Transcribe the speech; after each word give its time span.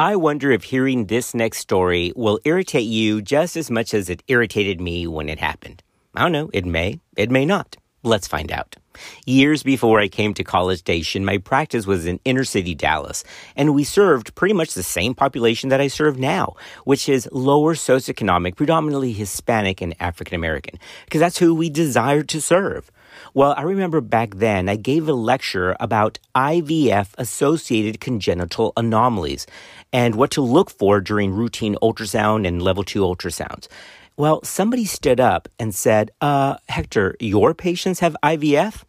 I 0.00 0.16
wonder 0.16 0.50
if 0.50 0.64
hearing 0.64 1.04
this 1.04 1.34
next 1.34 1.58
story 1.58 2.10
will 2.16 2.40
irritate 2.46 2.86
you 2.86 3.20
just 3.20 3.54
as 3.54 3.70
much 3.70 3.92
as 3.92 4.08
it 4.08 4.22
irritated 4.28 4.80
me 4.80 5.06
when 5.06 5.28
it 5.28 5.38
happened. 5.38 5.82
I 6.14 6.22
don't 6.22 6.32
know, 6.32 6.48
it 6.54 6.64
may, 6.64 7.00
it 7.18 7.30
may 7.30 7.44
not. 7.44 7.76
Let's 8.02 8.26
find 8.26 8.50
out. 8.50 8.76
Years 9.26 9.62
before 9.62 10.00
I 10.00 10.08
came 10.08 10.32
to 10.32 10.42
College 10.42 10.78
Station, 10.78 11.26
my 11.26 11.36
practice 11.36 11.86
was 11.86 12.06
in 12.06 12.18
inner 12.24 12.44
city 12.44 12.74
Dallas, 12.74 13.24
and 13.56 13.74
we 13.74 13.84
served 13.84 14.34
pretty 14.34 14.54
much 14.54 14.72
the 14.72 14.82
same 14.82 15.14
population 15.14 15.68
that 15.68 15.82
I 15.82 15.88
serve 15.88 16.18
now, 16.18 16.56
which 16.84 17.06
is 17.06 17.28
lower 17.30 17.74
socioeconomic, 17.74 18.56
predominantly 18.56 19.12
Hispanic 19.12 19.82
and 19.82 19.94
African 20.00 20.34
American, 20.34 20.78
because 21.04 21.20
that's 21.20 21.36
who 21.36 21.54
we 21.54 21.68
desire 21.68 22.22
to 22.22 22.40
serve. 22.40 22.90
Well, 23.34 23.54
I 23.56 23.62
remember 23.62 24.00
back 24.00 24.36
then 24.36 24.68
I 24.68 24.76
gave 24.76 25.08
a 25.08 25.12
lecture 25.12 25.76
about 25.80 26.18
IVF 26.34 27.08
associated 27.18 28.00
congenital 28.00 28.72
anomalies 28.76 29.46
and 29.92 30.14
what 30.14 30.30
to 30.32 30.40
look 30.40 30.70
for 30.70 31.00
during 31.00 31.32
routine 31.32 31.76
ultrasound 31.82 32.46
and 32.46 32.62
level 32.62 32.84
2 32.84 33.00
ultrasounds. 33.00 33.68
Well, 34.16 34.42
somebody 34.44 34.84
stood 34.84 35.20
up 35.20 35.48
and 35.58 35.74
said, 35.74 36.10
uh, 36.20 36.56
Hector, 36.68 37.16
your 37.20 37.54
patients 37.54 38.00
have 38.00 38.16
IVF? 38.22 38.84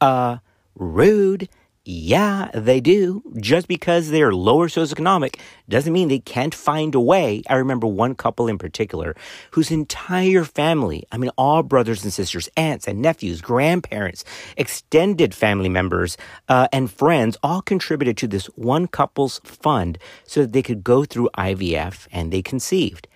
Uh, 0.00 0.38
rude. 0.74 1.48
Yeah, 1.84 2.48
they 2.54 2.80
do. 2.80 3.24
Just 3.40 3.66
because 3.66 4.10
they're 4.10 4.32
lower 4.32 4.68
socioeconomic 4.68 5.40
doesn't 5.68 5.92
mean 5.92 6.06
they 6.06 6.20
can't 6.20 6.54
find 6.54 6.94
a 6.94 7.00
way. 7.00 7.42
I 7.48 7.56
remember 7.56 7.88
one 7.88 8.14
couple 8.14 8.46
in 8.46 8.56
particular 8.56 9.16
whose 9.50 9.72
entire 9.72 10.44
family, 10.44 11.02
I 11.10 11.16
mean, 11.16 11.32
all 11.36 11.64
brothers 11.64 12.04
and 12.04 12.12
sisters, 12.12 12.48
aunts 12.56 12.86
and 12.86 13.02
nephews, 13.02 13.40
grandparents, 13.40 14.24
extended 14.56 15.34
family 15.34 15.68
members, 15.68 16.16
uh, 16.48 16.68
and 16.72 16.88
friends 16.88 17.36
all 17.42 17.62
contributed 17.62 18.16
to 18.18 18.28
this 18.28 18.46
one 18.54 18.86
couple's 18.86 19.40
fund 19.42 19.98
so 20.24 20.42
that 20.42 20.52
they 20.52 20.62
could 20.62 20.84
go 20.84 21.04
through 21.04 21.30
IVF 21.36 22.06
and 22.12 22.32
they 22.32 22.42
conceived. 22.42 23.08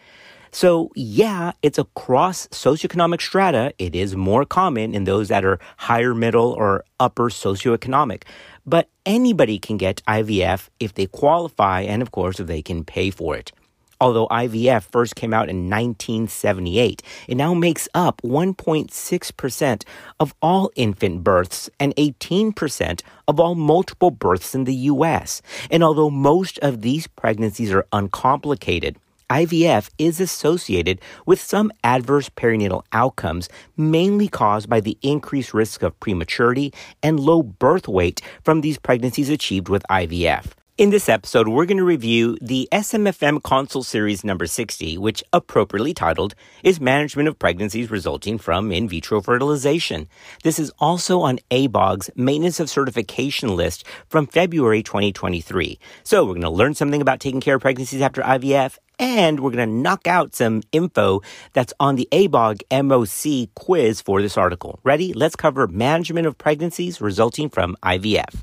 So, 0.50 0.90
yeah, 0.94 1.52
it's 1.62 1.78
across 1.78 2.46
socioeconomic 2.46 3.20
strata. 3.20 3.74
It 3.78 3.94
is 3.94 4.16
more 4.16 4.46
common 4.46 4.94
in 4.94 5.04
those 5.04 5.28
that 5.28 5.44
are 5.44 5.58
higher 5.76 6.14
middle 6.14 6.52
or 6.52 6.82
upper 6.98 7.28
socioeconomic. 7.28 8.22
But 8.66 8.88
anybody 9.04 9.58
can 9.58 9.76
get 9.76 10.02
IVF 10.08 10.68
if 10.80 10.92
they 10.94 11.06
qualify 11.06 11.82
and, 11.82 12.02
of 12.02 12.10
course, 12.10 12.40
if 12.40 12.48
they 12.48 12.62
can 12.62 12.84
pay 12.84 13.10
for 13.10 13.36
it. 13.36 13.52
Although 13.98 14.26
IVF 14.26 14.82
first 14.90 15.16
came 15.16 15.32
out 15.32 15.48
in 15.48 15.70
1978, 15.70 17.02
it 17.28 17.36
now 17.36 17.54
makes 17.54 17.88
up 17.94 18.20
1.6% 18.22 19.84
of 20.20 20.34
all 20.42 20.70
infant 20.76 21.24
births 21.24 21.70
and 21.80 21.94
18% 21.96 23.02
of 23.26 23.40
all 23.40 23.54
multiple 23.54 24.10
births 24.10 24.54
in 24.54 24.64
the 24.64 24.74
US. 24.74 25.40
And 25.70 25.82
although 25.82 26.10
most 26.10 26.58
of 26.58 26.82
these 26.82 27.06
pregnancies 27.06 27.72
are 27.72 27.86
uncomplicated, 27.92 28.96
IVF 29.30 29.90
is 29.98 30.20
associated 30.20 31.00
with 31.26 31.40
some 31.40 31.72
adverse 31.82 32.28
perinatal 32.28 32.84
outcomes, 32.92 33.48
mainly 33.76 34.28
caused 34.28 34.68
by 34.68 34.80
the 34.80 34.96
increased 35.02 35.52
risk 35.52 35.82
of 35.82 35.98
prematurity 35.98 36.72
and 37.02 37.18
low 37.18 37.42
birth 37.42 37.88
weight 37.88 38.20
from 38.44 38.60
these 38.60 38.78
pregnancies 38.78 39.28
achieved 39.28 39.68
with 39.68 39.82
IVF. 39.90 40.52
In 40.78 40.90
this 40.90 41.08
episode, 41.08 41.48
we're 41.48 41.64
going 41.64 41.78
to 41.78 41.84
review 41.84 42.36
the 42.42 42.68
SMFM 42.70 43.42
Consult 43.42 43.86
Series 43.86 44.22
number 44.22 44.46
60, 44.46 44.98
which 44.98 45.24
appropriately 45.32 45.94
titled 45.94 46.34
is 46.62 46.82
Management 46.82 47.28
of 47.28 47.38
Pregnancies 47.38 47.90
Resulting 47.90 48.36
from 48.36 48.70
In 48.70 48.86
Vitro 48.86 49.22
Fertilization. 49.22 50.06
This 50.44 50.58
is 50.58 50.70
also 50.78 51.20
on 51.20 51.38
ABOG's 51.50 52.10
Maintenance 52.14 52.60
of 52.60 52.68
Certification 52.68 53.56
list 53.56 53.86
from 54.10 54.26
February 54.26 54.82
2023. 54.82 55.78
So 56.04 56.26
we're 56.26 56.34
going 56.34 56.42
to 56.42 56.50
learn 56.50 56.74
something 56.74 57.00
about 57.00 57.20
taking 57.20 57.40
care 57.40 57.54
of 57.54 57.62
pregnancies 57.62 58.02
after 58.02 58.20
IVF 58.20 58.76
and 58.98 59.40
we're 59.40 59.50
going 59.50 59.68
to 59.68 59.74
knock 59.74 60.06
out 60.06 60.34
some 60.34 60.62
info 60.72 61.20
that's 61.52 61.72
on 61.80 61.96
the 61.96 62.08
ABOG 62.12 62.62
MOC 62.70 63.48
quiz 63.54 64.00
for 64.00 64.22
this 64.22 64.36
article. 64.36 64.80
Ready? 64.84 65.12
Let's 65.12 65.36
cover 65.36 65.66
management 65.66 66.26
of 66.26 66.38
pregnancies 66.38 67.00
resulting 67.00 67.48
from 67.48 67.76
IVF. 67.82 68.42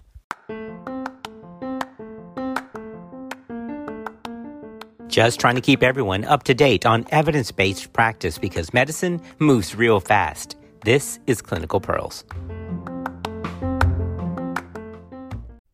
Just 5.08 5.40
trying 5.40 5.56
to 5.56 5.62
keep 5.62 5.84
everyone 5.84 6.24
up 6.26 6.42
to 6.44 6.56
date 6.56 6.88
on 6.88 7.06
evidence 7.12 7.52
based 7.52 7.94
practice 7.94 8.40
because 8.40 8.74
medicine 8.74 9.22
moves 9.38 9.76
real 9.76 10.00
fast. 10.00 10.58
This 10.84 11.20
is 11.28 11.40
Clinical 11.40 11.80
Pearls. 11.80 12.24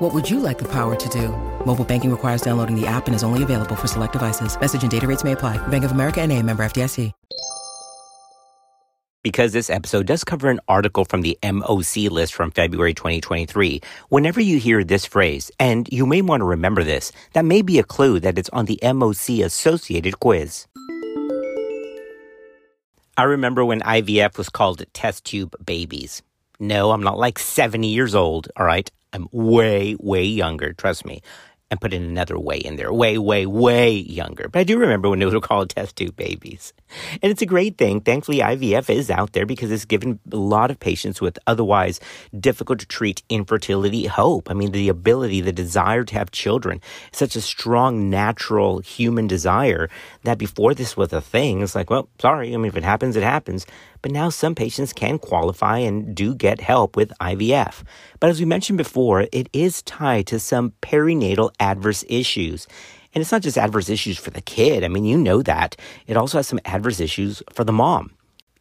What 0.00 0.12
would 0.12 0.28
you 0.28 0.40
like 0.40 0.58
the 0.58 0.64
power 0.64 0.96
to 0.96 1.08
do? 1.08 1.28
Mobile 1.64 1.84
banking 1.84 2.10
requires 2.10 2.42
downloading 2.42 2.74
the 2.74 2.84
app 2.86 3.06
and 3.06 3.14
is 3.14 3.22
only 3.22 3.44
available 3.44 3.76
for 3.76 3.86
select 3.86 4.12
devices. 4.12 4.58
Message 4.60 4.82
and 4.82 4.90
data 4.90 5.06
rates 5.06 5.22
may 5.22 5.32
apply. 5.32 5.56
Bank 5.68 5.84
of 5.84 5.92
America 5.92 6.20
and 6.20 6.32
a 6.32 6.42
member 6.42 6.64
FDIC. 6.64 7.12
Because 9.22 9.52
this 9.52 9.70
episode 9.70 10.06
does 10.06 10.24
cover 10.24 10.50
an 10.50 10.58
article 10.68 11.04
from 11.04 11.22
the 11.22 11.38
MOC 11.42 12.10
list 12.10 12.34
from 12.34 12.50
February 12.50 12.92
2023, 12.92 13.80
whenever 14.08 14.40
you 14.40 14.58
hear 14.58 14.84
this 14.84 15.06
phrase, 15.06 15.50
and 15.58 15.88
you 15.90 16.04
may 16.04 16.20
want 16.20 16.40
to 16.40 16.44
remember 16.44 16.84
this, 16.84 17.10
that 17.32 17.44
may 17.44 17.62
be 17.62 17.78
a 17.78 17.84
clue 17.84 18.20
that 18.20 18.36
it's 18.36 18.50
on 18.50 18.66
the 18.66 18.78
MOC 18.82 19.44
associated 19.44 20.18
quiz. 20.18 20.66
I 23.16 23.22
remember 23.22 23.64
when 23.64 23.80
IVF 23.80 24.36
was 24.38 24.48
called 24.50 24.84
test 24.92 25.24
tube 25.24 25.54
babies. 25.64 26.20
No, 26.58 26.90
I'm 26.90 27.02
not 27.02 27.16
like 27.16 27.38
70 27.38 27.86
years 27.86 28.14
old, 28.14 28.48
all 28.56 28.66
right? 28.66 28.90
I'm 29.14 29.28
way, 29.30 29.96
way 29.98 30.24
younger, 30.24 30.72
trust 30.72 31.06
me. 31.06 31.22
And 31.70 31.80
put 31.80 31.94
in 31.94 32.04
another 32.04 32.38
way 32.38 32.58
in 32.58 32.76
there, 32.76 32.92
way, 32.92 33.16
way, 33.18 33.46
way 33.46 33.90
younger. 33.90 34.48
But 34.48 34.60
I 34.60 34.64
do 34.64 34.78
remember 34.78 35.08
when 35.08 35.18
they 35.18 35.26
were 35.26 35.40
called 35.40 35.70
test 35.70 35.96
tube 35.96 36.14
babies. 36.14 36.72
And 37.22 37.32
it's 37.32 37.42
a 37.42 37.46
great 37.46 37.78
thing. 37.78 38.00
Thankfully, 38.00 38.38
IVF 38.38 38.90
is 38.90 39.10
out 39.10 39.32
there 39.32 39.46
because 39.46 39.72
it's 39.72 39.86
given 39.86 40.20
a 40.30 40.36
lot 40.36 40.70
of 40.70 40.78
patients 40.78 41.20
with 41.20 41.38
otherwise 41.46 42.00
difficult 42.38 42.80
to 42.80 42.86
treat 42.86 43.22
infertility 43.28 44.06
hope. 44.06 44.50
I 44.50 44.54
mean, 44.54 44.72
the 44.72 44.88
ability, 44.88 45.40
the 45.40 45.52
desire 45.52 46.04
to 46.04 46.14
have 46.14 46.30
children, 46.30 46.80
such 47.12 47.34
a 47.34 47.40
strong, 47.40 48.08
natural 48.10 48.78
human 48.80 49.26
desire 49.26 49.88
that 50.22 50.38
before 50.38 50.74
this 50.74 50.96
was 50.96 51.12
a 51.12 51.20
thing, 51.20 51.62
it's 51.62 51.74
like, 51.74 51.90
well, 51.90 52.08
sorry. 52.20 52.52
I 52.54 52.56
mean, 52.56 52.66
if 52.66 52.76
it 52.76 52.84
happens, 52.84 53.16
it 53.16 53.24
happens. 53.24 53.66
But 54.04 54.12
now 54.12 54.28
some 54.28 54.54
patients 54.54 54.92
can 54.92 55.18
qualify 55.18 55.78
and 55.78 56.14
do 56.14 56.34
get 56.34 56.60
help 56.60 56.94
with 56.94 57.10
IVF. 57.22 57.84
But 58.20 58.28
as 58.28 58.38
we 58.38 58.44
mentioned 58.44 58.76
before, 58.76 59.28
it 59.32 59.48
is 59.54 59.80
tied 59.80 60.26
to 60.26 60.38
some 60.38 60.74
perinatal 60.82 61.52
adverse 61.58 62.04
issues. 62.06 62.66
And 63.14 63.22
it's 63.22 63.32
not 63.32 63.40
just 63.40 63.56
adverse 63.56 63.88
issues 63.88 64.18
for 64.18 64.28
the 64.28 64.42
kid. 64.42 64.84
I 64.84 64.88
mean, 64.88 65.06
you 65.06 65.16
know 65.16 65.40
that. 65.40 65.76
It 66.06 66.18
also 66.18 66.36
has 66.36 66.46
some 66.46 66.60
adverse 66.66 67.00
issues 67.00 67.42
for 67.50 67.64
the 67.64 67.72
mom. 67.72 68.10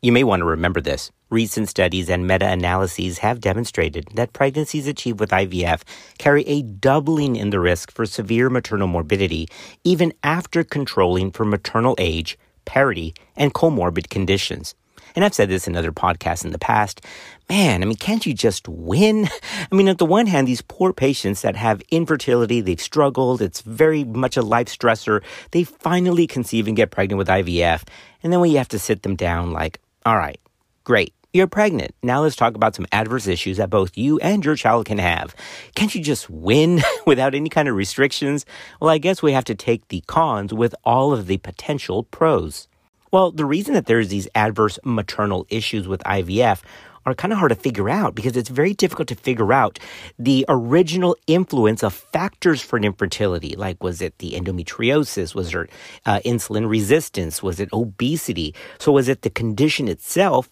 You 0.01 0.13
may 0.13 0.23
want 0.23 0.39
to 0.39 0.45
remember 0.45 0.79
this. 0.79 1.11
Recent 1.29 1.67
studies 1.67 2.09
and 2.09 2.25
meta 2.25 2.47
analyses 2.47 3.17
have 3.17 3.41
demonstrated 3.41 4.07
that 4.13 4.31
pregnancies 4.31 4.87
achieved 4.87 5.19
with 5.19 5.31
IVF 5.31 5.81
carry 6.19 6.47
a 6.47 6.61
doubling 6.61 7.35
in 7.35 7.49
the 7.49 7.59
risk 7.59 7.91
for 7.91 8.05
severe 8.05 8.49
maternal 8.49 8.87
morbidity, 8.87 9.49
even 9.83 10.13
after 10.23 10.63
controlling 10.63 11.33
for 11.33 11.43
maternal 11.43 11.95
age, 11.97 12.39
parity, 12.63 13.13
and 13.35 13.53
comorbid 13.53 14.07
conditions 14.07 14.73
and 15.15 15.23
I've 15.23 15.33
said 15.33 15.49
this 15.49 15.67
in 15.67 15.75
other 15.75 15.91
podcasts 15.91 16.45
in 16.45 16.51
the 16.51 16.59
past, 16.59 17.01
man, 17.49 17.81
I 17.81 17.85
mean, 17.85 17.97
can't 17.97 18.25
you 18.25 18.33
just 18.33 18.67
win? 18.67 19.27
I 19.71 19.75
mean, 19.75 19.87
at 19.87 19.97
the 19.97 20.05
one 20.05 20.27
hand, 20.27 20.47
these 20.47 20.61
poor 20.61 20.93
patients 20.93 21.41
that 21.41 21.55
have 21.55 21.81
infertility, 21.89 22.61
they've 22.61 22.81
struggled, 22.81 23.41
it's 23.41 23.61
very 23.61 24.03
much 24.03 24.37
a 24.37 24.41
life 24.41 24.67
stressor. 24.67 25.23
They 25.51 25.63
finally 25.63 26.27
conceive 26.27 26.67
and 26.67 26.75
get 26.75 26.91
pregnant 26.91 27.17
with 27.17 27.27
IVF. 27.27 27.83
And 28.23 28.31
then 28.31 28.39
we 28.39 28.53
have 28.55 28.69
to 28.69 28.79
sit 28.79 29.03
them 29.03 29.15
down 29.15 29.51
like, 29.51 29.79
all 30.05 30.17
right, 30.17 30.39
great. 30.83 31.13
You're 31.35 31.47
pregnant. 31.47 31.95
Now 32.03 32.21
let's 32.21 32.35
talk 32.35 32.53
about 32.53 32.75
some 32.75 32.85
adverse 32.91 33.25
issues 33.25 33.57
that 33.57 33.71
both 33.71 33.97
you 33.97 34.19
and 34.19 34.45
your 34.45 34.55
child 34.55 34.85
can 34.85 34.99
have. 34.99 35.35
Can't 35.73 35.93
you 35.95 35.99
just 35.99 36.29
win 36.29 36.83
without 37.07 37.33
any 37.33 37.49
kind 37.49 37.67
of 37.67 37.75
restrictions? 37.75 38.45
Well, 38.79 38.91
I 38.91 38.99
guess 38.99 39.23
we 39.23 39.31
have 39.31 39.45
to 39.45 39.55
take 39.55 39.87
the 39.87 40.03
cons 40.05 40.53
with 40.53 40.75
all 40.83 41.11
of 41.11 41.25
the 41.25 41.37
potential 41.37 42.03
pros. 42.03 42.67
Well, 43.13 43.29
the 43.29 43.45
reason 43.45 43.75
that 43.75 43.85
there's 43.85 44.07
these 44.07 44.27
adverse 44.33 44.79
maternal 44.83 45.45
issues 45.47 45.87
with 45.87 46.01
IVF 46.01 46.63
are 47.05 47.13
kind 47.13 47.31
of 47.31 47.37
hard 47.37 47.49
to 47.49 47.55
figure 47.55 47.87
out 47.87 48.15
because 48.15 48.35
it's 48.35 48.49
very 48.49 48.73
difficult 48.73 49.07
to 49.09 49.15
figure 49.15 49.53
out 49.53 49.77
the 50.17 50.47
original 50.49 51.15
influence 51.27 51.83
of 51.83 51.93
factors 51.93 52.59
for 52.59 52.79
infertility. 52.79 53.55
Like, 53.55 53.83
was 53.83 54.01
it 54.01 54.17
the 54.17 54.31
endometriosis? 54.31 55.35
Was 55.35 55.53
it 55.53 55.69
uh, 56.07 56.21
insulin 56.25 56.67
resistance? 56.67 57.43
Was 57.43 57.59
it 57.59 57.69
obesity? 57.71 58.55
So, 58.79 58.91
was 58.91 59.07
it 59.07 59.21
the 59.21 59.29
condition 59.29 59.87
itself? 59.87 60.49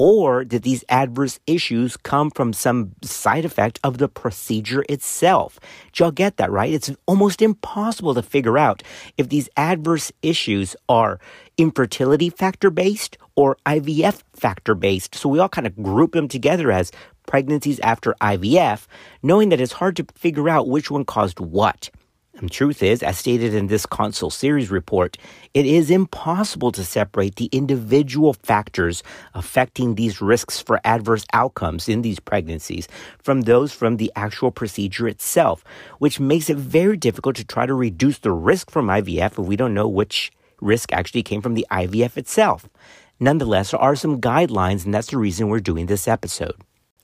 Or 0.00 0.46
did 0.46 0.62
these 0.62 0.82
adverse 0.88 1.38
issues 1.46 1.98
come 1.98 2.30
from 2.30 2.54
some 2.54 2.92
side 3.02 3.44
effect 3.44 3.78
of 3.84 3.98
the 3.98 4.08
procedure 4.08 4.82
itself? 4.88 5.60
Did 5.92 5.98
y'all 5.98 6.10
get 6.10 6.38
that, 6.38 6.50
right? 6.50 6.72
It's 6.72 6.90
almost 7.04 7.42
impossible 7.42 8.14
to 8.14 8.22
figure 8.22 8.56
out 8.56 8.82
if 9.18 9.28
these 9.28 9.50
adverse 9.58 10.10
issues 10.22 10.74
are 10.88 11.20
infertility 11.58 12.30
factor 12.30 12.70
based 12.70 13.18
or 13.36 13.58
IVF 13.66 14.22
factor 14.32 14.74
based. 14.74 15.16
So 15.16 15.28
we 15.28 15.38
all 15.38 15.50
kind 15.50 15.66
of 15.66 15.76
group 15.76 16.12
them 16.12 16.28
together 16.28 16.72
as 16.72 16.90
pregnancies 17.26 17.78
after 17.80 18.14
IVF, 18.22 18.86
knowing 19.22 19.50
that 19.50 19.60
it's 19.60 19.72
hard 19.72 19.96
to 19.96 20.06
figure 20.14 20.48
out 20.48 20.66
which 20.66 20.90
one 20.90 21.04
caused 21.04 21.40
what. 21.40 21.90
The 22.34 22.48
truth 22.48 22.82
is, 22.82 23.02
as 23.02 23.18
stated 23.18 23.54
in 23.54 23.66
this 23.66 23.84
consult 23.84 24.32
series 24.32 24.70
report, 24.70 25.18
it 25.52 25.66
is 25.66 25.90
impossible 25.90 26.70
to 26.72 26.84
separate 26.84 27.36
the 27.36 27.50
individual 27.52 28.34
factors 28.34 29.02
affecting 29.34 29.94
these 29.94 30.22
risks 30.22 30.60
for 30.60 30.80
adverse 30.84 31.26
outcomes 31.32 31.88
in 31.88 32.02
these 32.02 32.20
pregnancies 32.20 32.86
from 33.18 33.42
those 33.42 33.72
from 33.72 33.96
the 33.96 34.12
actual 34.14 34.52
procedure 34.52 35.08
itself, 35.08 35.64
which 35.98 36.20
makes 36.20 36.48
it 36.48 36.56
very 36.56 36.96
difficult 36.96 37.34
to 37.36 37.44
try 37.44 37.66
to 37.66 37.74
reduce 37.74 38.18
the 38.18 38.32
risk 38.32 38.70
from 38.70 38.86
IVF 38.86 39.32
if 39.32 39.38
we 39.38 39.56
don't 39.56 39.74
know 39.74 39.88
which 39.88 40.30
risk 40.60 40.92
actually 40.92 41.24
came 41.24 41.42
from 41.42 41.54
the 41.54 41.66
IVF 41.70 42.16
itself. 42.16 42.68
Nonetheless, 43.18 43.72
there 43.72 43.80
are 43.80 43.96
some 43.96 44.20
guidelines, 44.20 44.84
and 44.84 44.94
that's 44.94 45.10
the 45.10 45.18
reason 45.18 45.48
we're 45.48 45.60
doing 45.60 45.86
this 45.86 46.06
episode. 46.08 46.54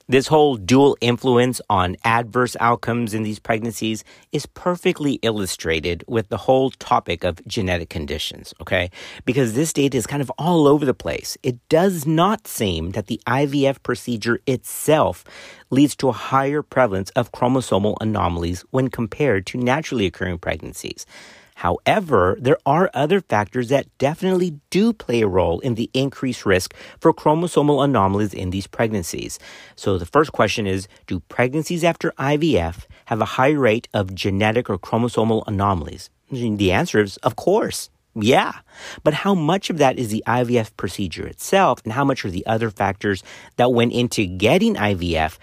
This 0.09 0.29
whole 0.29 0.55
dual 0.55 0.97
influence 1.01 1.61
on 1.69 1.97
adverse 2.05 2.57
outcomes 2.61 3.13
in 3.13 3.25
these 3.25 3.41
pregnancies 3.41 4.05
is 4.31 4.47
perfectly 4.47 5.15
illustrated 5.23 6.05
with 6.07 6.29
the 6.29 6.37
whole 6.37 6.71
topic 6.71 7.25
of 7.25 7.45
genetic 7.49 7.91
conditions, 7.91 8.55
okay? 8.61 8.93
Because 9.25 9.55
this 9.55 9.73
data 9.73 9.97
is 9.97 10.07
kind 10.07 10.23
of 10.23 10.31
all 10.39 10.69
over 10.69 10.85
the 10.85 10.95
place. 10.95 11.37
It 11.43 11.59
does 11.69 12.07
not 12.07 12.47
seem 12.47 12.91
that 12.91 13.09
the 13.09 13.21
IVF 13.27 13.83
procedure 13.83 14.39
itself 14.47 15.25
leads 15.71 15.97
to 15.97 16.09
a 16.09 16.13
higher 16.13 16.63
prevalence 16.63 17.11
of 17.11 17.33
chromosomal 17.33 17.97
anomalies 18.01 18.65
when 18.71 18.87
compared 18.87 19.45
to 19.47 19.59
naturally 19.59 20.07
occurring 20.07 20.39
pregnancies. 20.39 21.05
However, 21.57 22.37
there 22.39 22.59
are 22.67 22.91
other 22.93 23.23
factors 23.23 23.71
that 23.71 23.87
definitely 23.97 24.61
do 24.69 24.93
play 24.93 25.23
a 25.23 25.27
role 25.27 25.59
in 25.61 25.75
the 25.75 25.91
increased 25.95 26.45
risk 26.45 26.75
for 27.01 27.15
chromosomal 27.15 27.83
anomalies 27.83 28.35
in 28.35 28.51
these 28.51 28.67
pregnancies. 28.67 29.39
So 29.75 29.97
the 29.97 30.05
first 30.05 30.33
question 30.33 30.67
is 30.67 30.87
Do 31.07 31.21
pregnancies 31.21 31.83
after 31.83 32.13
IVF 32.19 32.85
have 33.07 33.23
a 33.23 33.37
high 33.41 33.53
rate 33.53 33.89
of 33.95 34.15
genetic 34.15 34.69
or 34.69 34.79
chromosomal 34.79 35.45
anomalies? 35.47 36.11
The 36.31 36.73
answer 36.73 37.01
is, 37.01 37.17
of 37.19 37.37
course. 37.37 37.89
Yeah. 38.15 38.53
But 39.03 39.15
how 39.15 39.35
much 39.35 39.71
of 39.71 39.79
that 39.79 39.99
is 39.99 40.09
the 40.11 40.25
IVF 40.27 40.77
procedure 40.77 41.27
itself 41.27 41.81
and 41.85 41.93
how 41.95 42.05
much 42.05 42.23
are 42.27 42.31
the 42.31 42.47
other 42.47 42.69
factors 42.69 43.23
that 43.57 43.73
went 43.73 43.95
into 43.95 44.27
getting 44.27 44.75
IVF? 44.75 45.39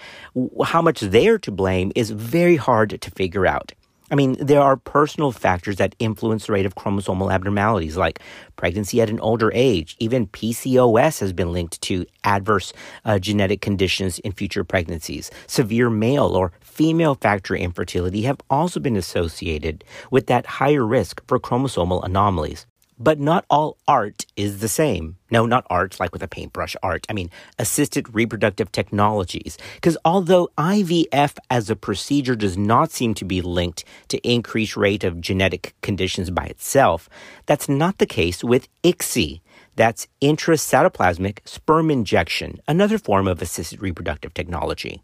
How 0.64 0.84
much 0.84 1.00
they're 1.00 1.40
to 1.40 1.52
blame 1.52 1.92
is 1.96 2.12
very 2.12 2.56
hard 2.56 3.02
to 3.02 3.12
figure 3.12 3.48
out. 3.48 3.72
I 4.14 4.16
mean, 4.16 4.38
there 4.40 4.62
are 4.62 4.78
personal 4.78 5.32
factors 5.32 5.78
that 5.78 5.96
influence 5.98 6.46
the 6.46 6.54
rate 6.54 6.68
of 6.68 6.76
chromosomal 6.76 7.34
abnormalities, 7.34 7.98
like 7.98 8.20
pregnancy 8.58 9.02
at 9.02 9.10
an 9.10 9.20
older 9.20 9.52
age. 9.56 9.96
Even 9.98 10.28
PCOS 10.28 11.20
has 11.20 11.34
been 11.34 11.52
linked 11.52 11.82
to 11.82 12.06
adverse 12.24 12.74
uh, 13.06 13.18
genetic 13.18 13.62
conditions 13.62 14.20
in 14.20 14.32
future 14.32 14.64
pregnancies. 14.64 15.32
Severe 15.48 15.90
male 15.90 16.38
or 16.38 16.52
female 16.62 17.16
factor 17.16 17.56
infertility 17.56 18.22
have 18.22 18.40
also 18.52 18.80
been 18.80 18.98
associated 18.98 19.84
with 20.12 20.28
that 20.28 20.46
higher 20.46 20.86
risk 20.86 21.24
for 21.28 21.40
chromosomal 21.40 22.06
anomalies. 22.06 22.68
But 22.98 23.20
not 23.20 23.46
all 23.50 23.78
art 23.88 24.26
is 24.36 24.60
the 24.60 24.68
same. 24.68 25.18
No, 25.32 25.46
not 25.46 25.66
art 25.70 26.00
like 26.00 26.14
with 26.14 26.24
a 26.24 26.28
paintbrush 26.28 26.76
art. 26.84 27.06
I 27.10 27.14
mean, 27.14 27.30
assisted 27.58 28.14
reproductive 28.14 28.72
technologies. 28.72 29.58
Because 29.76 29.98
although 30.06 30.50
IVF 30.58 31.38
as 31.50 31.70
a 31.70 31.76
procedure 31.76 32.36
does 32.36 32.58
not 32.58 32.92
seem 32.92 33.14
to 33.16 33.26
be 33.26 33.42
linked 33.42 33.84
to 34.10 34.18
increased 34.20 34.78
rate 34.78 35.04
of 35.04 35.22
genetic 35.22 35.76
conditions 35.82 36.30
by 36.30 36.46
itself, 36.46 37.10
that's 37.46 37.68
not 37.68 37.98
the 37.98 38.06
case 38.06 38.44
with 38.44 38.68
ICSI. 38.84 39.42
That's 39.76 40.08
intracytoplasmic 40.22 41.40
sperm 41.46 41.90
injection, 41.90 42.60
another 42.68 43.00
form 43.00 43.28
of 43.28 43.42
assisted 43.42 43.82
reproductive 43.82 44.34
technology. 44.34 45.02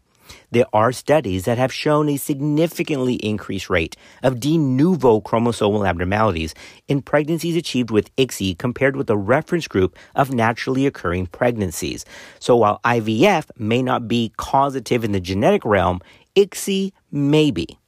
There 0.50 0.66
are 0.72 0.92
studies 0.92 1.44
that 1.44 1.58
have 1.58 1.72
shown 1.72 2.08
a 2.08 2.16
significantly 2.16 3.14
increased 3.14 3.70
rate 3.70 3.96
of 4.22 4.40
de 4.40 4.58
novo 4.58 5.20
chromosomal 5.20 5.88
abnormalities 5.88 6.54
in 6.88 7.02
pregnancies 7.02 7.56
achieved 7.56 7.90
with 7.90 8.14
ICSI 8.16 8.58
compared 8.58 8.96
with 8.96 9.06
the 9.06 9.16
reference 9.16 9.66
group 9.66 9.96
of 10.14 10.32
naturally 10.32 10.86
occurring 10.86 11.26
pregnancies. 11.26 12.04
So 12.38 12.56
while 12.56 12.80
IVF 12.84 13.50
may 13.58 13.82
not 13.82 14.06
be 14.06 14.32
causative 14.36 15.04
in 15.04 15.12
the 15.12 15.20
genetic 15.20 15.64
realm, 15.64 16.00
ICSI 16.36 16.92
may 17.10 17.50
be. 17.50 17.79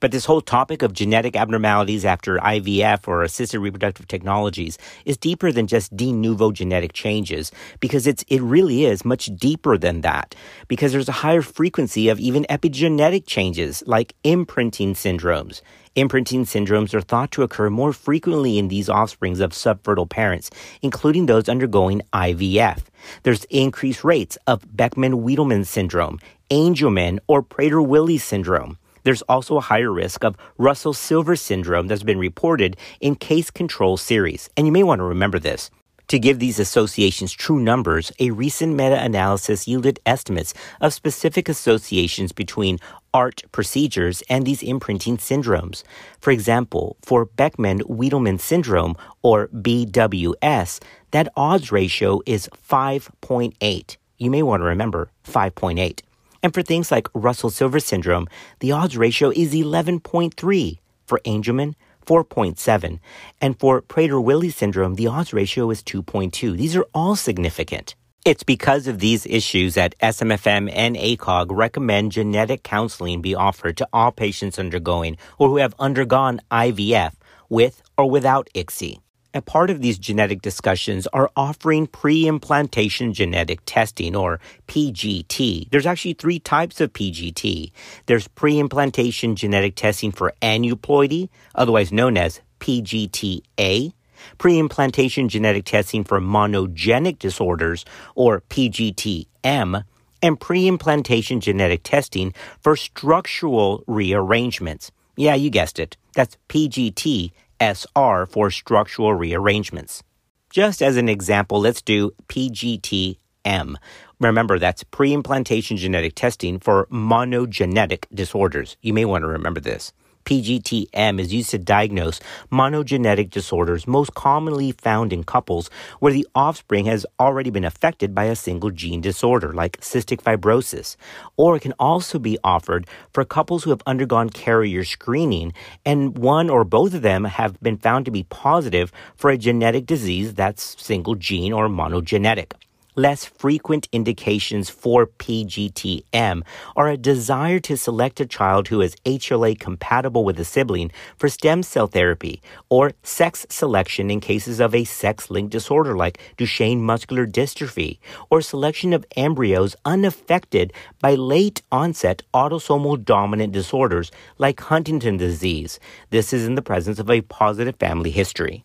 But 0.00 0.10
this 0.10 0.24
whole 0.24 0.40
topic 0.40 0.82
of 0.82 0.92
genetic 0.92 1.36
abnormalities 1.36 2.04
after 2.04 2.38
IVF 2.38 3.06
or 3.06 3.22
assisted 3.22 3.60
reproductive 3.60 4.08
technologies 4.08 4.76
is 5.04 5.16
deeper 5.16 5.52
than 5.52 5.66
just 5.66 5.96
de 5.96 6.12
novo 6.12 6.50
genetic 6.50 6.92
changes 6.92 7.52
because 7.80 8.06
it's, 8.06 8.24
it 8.28 8.42
really 8.42 8.84
is 8.84 9.04
much 9.04 9.26
deeper 9.36 9.78
than 9.78 10.00
that 10.00 10.34
because 10.68 10.92
there's 10.92 11.08
a 11.08 11.12
higher 11.12 11.42
frequency 11.42 12.08
of 12.08 12.18
even 12.18 12.44
epigenetic 12.50 13.26
changes 13.26 13.82
like 13.86 14.14
imprinting 14.24 14.94
syndromes. 14.94 15.62
Imprinting 15.96 16.44
syndromes 16.44 16.92
are 16.92 17.00
thought 17.00 17.30
to 17.30 17.44
occur 17.44 17.70
more 17.70 17.92
frequently 17.92 18.58
in 18.58 18.66
these 18.66 18.88
offsprings 18.88 19.38
of 19.38 19.52
subfertile 19.52 20.10
parents, 20.10 20.50
including 20.82 21.26
those 21.26 21.48
undergoing 21.48 22.02
IVF. 22.12 22.80
There's 23.22 23.44
increased 23.44 24.02
rates 24.02 24.36
of 24.48 24.76
Beckwith-Wiedemann 24.76 25.64
syndrome, 25.64 26.18
Angelman, 26.50 27.20
or 27.28 27.44
Prader-Willi 27.44 28.18
syndrome. 28.18 28.76
There's 29.04 29.22
also 29.22 29.56
a 29.56 29.62
higher 29.62 29.92
risk 29.92 30.24
of 30.24 30.36
Russell 30.58 30.94
Silver 30.94 31.36
syndrome 31.36 31.86
that's 31.86 32.02
been 32.02 32.18
reported 32.18 32.76
in 33.00 33.14
case 33.14 33.50
control 33.50 33.96
series. 33.96 34.50
And 34.56 34.66
you 34.66 34.72
may 34.72 34.82
want 34.82 34.98
to 34.98 35.04
remember 35.04 35.38
this. 35.38 35.70
To 36.08 36.18
give 36.18 36.38
these 36.38 36.58
associations 36.58 37.32
true 37.32 37.58
numbers, 37.58 38.12
a 38.18 38.30
recent 38.30 38.74
meta 38.74 39.02
analysis 39.02 39.66
yielded 39.66 40.00
estimates 40.04 40.52
of 40.80 40.92
specific 40.92 41.48
associations 41.48 42.30
between 42.32 42.78
ART 43.14 43.42
procedures 43.52 44.22
and 44.28 44.44
these 44.44 44.62
imprinting 44.62 45.16
syndromes. 45.16 45.82
For 46.20 46.30
example, 46.30 46.98
for 47.02 47.24
Beckwith 47.24 47.86
Wiedemann 47.86 48.38
syndrome, 48.38 48.96
or 49.22 49.48
BWS, 49.48 50.82
that 51.12 51.32
odds 51.36 51.72
ratio 51.72 52.20
is 52.26 52.50
5.8. 52.68 53.96
You 54.18 54.30
may 54.30 54.42
want 54.42 54.60
to 54.60 54.66
remember 54.66 55.10
5.8. 55.26 56.00
And 56.44 56.52
for 56.52 56.62
things 56.62 56.92
like 56.92 57.08
Russell 57.14 57.48
Silver 57.48 57.80
syndrome, 57.80 58.28
the 58.60 58.70
odds 58.70 58.98
ratio 58.98 59.30
is 59.30 59.54
11.3. 59.54 60.78
For 61.06 61.20
Angelman, 61.24 61.74
4.7. 62.06 63.00
And 63.40 63.58
for 63.58 63.80
Prader 63.80 64.22
Willi 64.22 64.50
syndrome, 64.50 64.96
the 64.96 65.06
odds 65.06 65.32
ratio 65.32 65.70
is 65.70 65.82
2.2. 65.82 66.54
These 66.58 66.76
are 66.76 66.86
all 66.92 67.16
significant. 67.16 67.94
It's 68.26 68.42
because 68.42 68.86
of 68.86 68.98
these 68.98 69.24
issues 69.24 69.74
that 69.74 69.98
SMFM 70.00 70.70
and 70.74 70.96
ACOG 70.96 71.46
recommend 71.48 72.12
genetic 72.12 72.62
counseling 72.62 73.22
be 73.22 73.34
offered 73.34 73.78
to 73.78 73.88
all 73.90 74.12
patients 74.12 74.58
undergoing 74.58 75.16
or 75.38 75.48
who 75.48 75.56
have 75.56 75.74
undergone 75.78 76.40
IVF 76.50 77.14
with 77.48 77.82
or 77.96 78.10
without 78.10 78.50
ICSI. 78.54 79.03
A 79.36 79.42
part 79.42 79.68
of 79.68 79.82
these 79.82 79.98
genetic 79.98 80.42
discussions 80.42 81.08
are 81.08 81.28
offering 81.34 81.88
pre-implantation 81.88 83.12
genetic 83.12 83.58
testing 83.66 84.14
or 84.14 84.38
PGT. 84.68 85.68
There's 85.70 85.86
actually 85.86 86.12
three 86.12 86.38
types 86.38 86.80
of 86.80 86.92
PGT. 86.92 87.72
There's 88.06 88.28
pre-implantation 88.28 89.34
genetic 89.34 89.74
testing 89.74 90.12
for 90.12 90.32
aneuploidy, 90.40 91.30
otherwise 91.56 91.90
known 91.90 92.16
as 92.16 92.42
PGTA, 92.60 93.92
pre-implantation 94.38 95.28
genetic 95.28 95.64
testing 95.64 96.04
for 96.04 96.20
monogenic 96.20 97.18
disorders 97.18 97.84
or 98.14 98.40
PGTM, 98.42 99.82
and 100.22 100.40
pre-implantation 100.40 101.40
genetic 101.40 101.82
testing 101.82 102.32
for 102.62 102.76
structural 102.76 103.82
rearrangements. 103.88 104.92
Yeah, 105.16 105.34
you 105.34 105.50
guessed 105.50 105.80
it. 105.80 105.96
That's 106.14 106.36
PGT 106.48 107.32
SR 107.60 108.26
for 108.26 108.50
structural 108.50 109.14
rearrangements. 109.14 110.02
Just 110.50 110.82
as 110.82 110.96
an 110.96 111.08
example, 111.08 111.60
let's 111.60 111.82
do 111.82 112.12
PGTM. 112.28 113.76
Remember, 114.20 114.58
that's 114.58 114.84
pre 114.84 115.12
implantation 115.12 115.76
genetic 115.76 116.14
testing 116.14 116.60
for 116.60 116.86
monogenetic 116.86 118.04
disorders. 118.14 118.76
You 118.80 118.92
may 118.94 119.04
want 119.04 119.22
to 119.22 119.28
remember 119.28 119.60
this. 119.60 119.92
PGTM 120.24 121.20
is 121.20 121.32
used 121.32 121.50
to 121.50 121.58
diagnose 121.58 122.20
monogenetic 122.50 123.30
disorders 123.30 123.86
most 123.86 124.14
commonly 124.14 124.72
found 124.72 125.12
in 125.12 125.24
couples 125.24 125.70
where 126.00 126.12
the 126.12 126.26
offspring 126.34 126.86
has 126.86 127.04
already 127.20 127.50
been 127.50 127.64
affected 127.64 128.14
by 128.14 128.24
a 128.24 128.36
single 128.36 128.70
gene 128.70 129.00
disorder 129.00 129.52
like 129.52 129.80
cystic 129.80 130.22
fibrosis. 130.22 130.96
Or 131.36 131.56
it 131.56 131.60
can 131.60 131.74
also 131.78 132.18
be 132.18 132.38
offered 132.42 132.86
for 133.12 133.24
couples 133.24 133.64
who 133.64 133.70
have 133.70 133.82
undergone 133.86 134.30
carrier 134.30 134.84
screening 134.84 135.52
and 135.84 136.16
one 136.16 136.50
or 136.50 136.64
both 136.64 136.94
of 136.94 137.02
them 137.02 137.24
have 137.24 137.60
been 137.60 137.76
found 137.76 138.04
to 138.06 138.10
be 138.10 138.24
positive 138.24 138.92
for 139.16 139.30
a 139.30 139.38
genetic 139.38 139.86
disease 139.86 140.34
that's 140.34 140.82
single 140.82 141.14
gene 141.14 141.52
or 141.52 141.68
monogenetic. 141.68 142.52
Less 142.96 143.24
frequent 143.24 143.88
indications 143.92 144.70
for 144.70 145.06
PGTM 145.06 146.42
are 146.76 146.88
a 146.88 146.96
desire 146.96 147.58
to 147.60 147.76
select 147.76 148.20
a 148.20 148.26
child 148.26 148.68
who 148.68 148.80
is 148.80 148.96
HLA 149.04 149.58
compatible 149.58 150.24
with 150.24 150.38
a 150.38 150.44
sibling 150.44 150.90
for 151.16 151.28
stem 151.28 151.62
cell 151.62 151.86
therapy 151.86 152.40
or 152.68 152.92
sex 153.02 153.46
selection 153.48 154.10
in 154.10 154.20
cases 154.20 154.60
of 154.60 154.74
a 154.74 154.84
sex 154.84 155.30
linked 155.30 155.52
disorder 155.52 155.96
like 155.96 156.18
Duchenne 156.36 156.80
muscular 156.80 157.26
dystrophy 157.26 157.98
or 158.30 158.40
selection 158.40 158.92
of 158.92 159.04
embryos 159.16 159.76
unaffected 159.84 160.72
by 161.00 161.14
late 161.14 161.62
onset 161.72 162.22
autosomal 162.32 163.02
dominant 163.02 163.52
disorders 163.52 164.10
like 164.38 164.60
Huntington 164.60 165.16
disease. 165.16 165.80
This 166.10 166.32
is 166.32 166.46
in 166.46 166.54
the 166.54 166.62
presence 166.62 166.98
of 166.98 167.10
a 167.10 167.22
positive 167.22 167.76
family 167.76 168.10
history. 168.10 168.64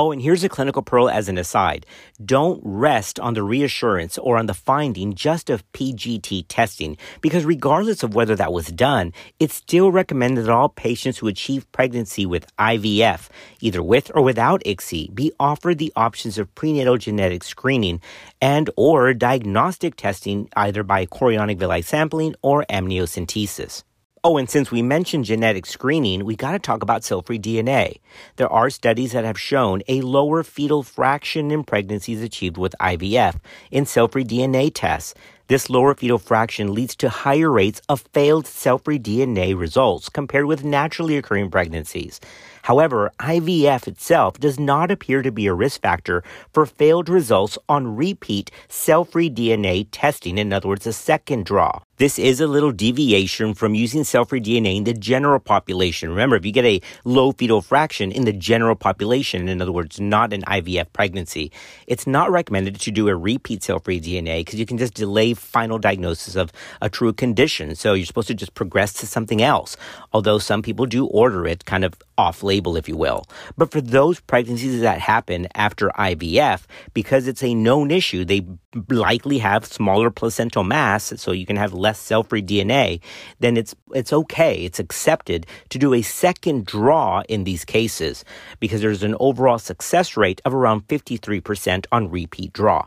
Oh, 0.00 0.12
and 0.12 0.22
here's 0.22 0.44
a 0.44 0.48
clinical 0.48 0.82
pearl 0.82 1.10
as 1.10 1.28
an 1.28 1.38
aside. 1.38 1.84
Don't 2.24 2.60
rest 2.62 3.18
on 3.18 3.34
the 3.34 3.42
reassurance 3.42 4.16
or 4.16 4.36
on 4.36 4.46
the 4.46 4.54
finding 4.54 5.12
just 5.12 5.50
of 5.50 5.64
PGT 5.72 6.44
testing, 6.46 6.96
because 7.20 7.44
regardless 7.44 8.04
of 8.04 8.14
whether 8.14 8.36
that 8.36 8.52
was 8.52 8.68
done, 8.68 9.12
it's 9.40 9.56
still 9.56 9.90
recommended 9.90 10.44
that 10.44 10.52
all 10.52 10.68
patients 10.68 11.18
who 11.18 11.26
achieve 11.26 11.66
pregnancy 11.72 12.24
with 12.24 12.46
IVF, 12.58 13.28
either 13.60 13.82
with 13.82 14.12
or 14.14 14.22
without 14.22 14.62
ICSI, 14.62 15.12
be 15.12 15.32
offered 15.40 15.78
the 15.78 15.92
options 15.96 16.38
of 16.38 16.54
prenatal 16.54 16.96
genetic 16.96 17.42
screening 17.42 18.00
and 18.40 18.70
or 18.76 19.12
diagnostic 19.12 19.96
testing 19.96 20.48
either 20.54 20.84
by 20.84 21.06
chorionic 21.06 21.58
villi 21.58 21.82
sampling 21.82 22.36
or 22.40 22.64
amniocentesis. 22.70 23.82
Oh, 24.24 24.36
and 24.36 24.50
since 24.50 24.72
we 24.72 24.82
mentioned 24.82 25.26
genetic 25.26 25.64
screening, 25.64 26.24
we 26.24 26.34
got 26.34 26.52
to 26.52 26.58
talk 26.58 26.82
about 26.82 27.04
cell 27.04 27.22
free 27.22 27.38
DNA. 27.38 28.00
There 28.34 28.50
are 28.50 28.68
studies 28.68 29.12
that 29.12 29.24
have 29.24 29.38
shown 29.38 29.82
a 29.86 30.00
lower 30.00 30.42
fetal 30.42 30.82
fraction 30.82 31.52
in 31.52 31.62
pregnancies 31.62 32.20
achieved 32.20 32.56
with 32.56 32.74
IVF 32.80 33.38
in 33.70 33.86
cell 33.86 34.08
free 34.08 34.24
DNA 34.24 34.72
tests. 34.74 35.14
This 35.48 35.70
lower 35.70 35.94
fetal 35.94 36.18
fraction 36.18 36.74
leads 36.74 36.94
to 36.96 37.08
higher 37.08 37.50
rates 37.50 37.80
of 37.88 38.04
failed 38.12 38.46
cell 38.46 38.76
free 38.76 38.98
DNA 38.98 39.58
results 39.58 40.10
compared 40.10 40.44
with 40.44 40.62
naturally 40.62 41.16
occurring 41.16 41.50
pregnancies. 41.50 42.20
However, 42.64 43.10
IVF 43.18 43.88
itself 43.88 44.38
does 44.38 44.60
not 44.60 44.90
appear 44.90 45.22
to 45.22 45.32
be 45.32 45.46
a 45.46 45.54
risk 45.54 45.80
factor 45.80 46.22
for 46.52 46.66
failed 46.66 47.08
results 47.08 47.56
on 47.66 47.96
repeat 47.96 48.50
cell 48.68 49.06
free 49.06 49.30
DNA 49.30 49.88
testing, 49.90 50.36
in 50.36 50.52
other 50.52 50.68
words, 50.68 50.86
a 50.86 50.92
second 50.92 51.46
draw. 51.46 51.80
This 51.98 52.16
is 52.16 52.40
a 52.40 52.46
little 52.46 52.70
deviation 52.70 53.54
from 53.54 53.74
using 53.74 54.04
cell-free 54.04 54.40
DNA 54.40 54.76
in 54.76 54.84
the 54.84 54.94
general 54.94 55.40
population. 55.40 56.10
Remember, 56.10 56.36
if 56.36 56.46
you 56.46 56.52
get 56.52 56.64
a 56.64 56.80
low 57.04 57.32
fetal 57.32 57.60
fraction 57.60 58.12
in 58.12 58.24
the 58.24 58.32
general 58.32 58.76
population, 58.76 59.48
in 59.48 59.60
other 59.60 59.72
words, 59.72 59.98
not 59.98 60.32
an 60.32 60.42
IVF 60.42 60.92
pregnancy, 60.92 61.50
it's 61.88 62.06
not 62.06 62.30
recommended 62.30 62.78
to 62.78 62.92
do 62.92 63.08
a 63.08 63.16
repeat 63.16 63.64
cell-free 63.64 64.00
DNA 64.00 64.42
because 64.42 64.60
you 64.60 64.66
can 64.66 64.78
just 64.78 64.94
delay 64.94 65.34
final 65.38 65.78
diagnosis 65.78 66.36
of 66.36 66.52
a 66.82 66.90
true 66.90 67.12
condition. 67.12 67.74
So 67.74 67.94
you're 67.94 68.06
supposed 68.06 68.28
to 68.28 68.34
just 68.34 68.54
progress 68.54 68.92
to 68.94 69.06
something 69.06 69.42
else. 69.42 69.76
Although 70.12 70.38
some 70.38 70.62
people 70.62 70.86
do 70.86 71.06
order 71.06 71.46
it 71.46 71.64
kind 71.64 71.84
of 71.84 71.94
off 72.18 72.42
label, 72.42 72.76
if 72.76 72.88
you 72.88 72.96
will. 72.96 73.24
But 73.56 73.70
for 73.70 73.80
those 73.80 74.20
pregnancies 74.20 74.80
that 74.80 75.00
happen 75.00 75.46
after 75.54 75.88
IVF, 75.90 76.64
because 76.92 77.28
it's 77.28 77.42
a 77.42 77.54
known 77.54 77.90
issue, 77.90 78.24
they 78.24 78.44
likely 78.88 79.38
have 79.38 79.64
smaller 79.64 80.10
placental 80.10 80.64
mass, 80.64 81.14
so 81.16 81.32
you 81.32 81.46
can 81.46 81.56
have 81.56 81.72
less 81.72 81.98
cell-free 81.98 82.42
DNA, 82.42 83.00
then 83.38 83.56
it's 83.56 83.74
it's 83.94 84.12
okay, 84.12 84.64
it's 84.64 84.78
accepted 84.78 85.46
to 85.70 85.78
do 85.78 85.94
a 85.94 86.02
second 86.02 86.66
draw 86.66 87.22
in 87.28 87.44
these 87.44 87.64
cases 87.64 88.24
because 88.60 88.80
there's 88.80 89.02
an 89.02 89.14
overall 89.20 89.58
success 89.58 90.16
rate 90.16 90.42
of 90.44 90.52
around 90.52 90.86
53% 90.88 91.86
on 91.92 92.10
repeat 92.10 92.52
draw. 92.52 92.86